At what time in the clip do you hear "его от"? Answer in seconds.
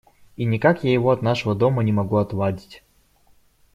0.91-1.21